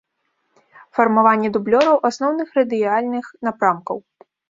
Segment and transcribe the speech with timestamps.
[0.99, 4.07] Фармаванне дублёраў асноўных радыяльных напрамкаў.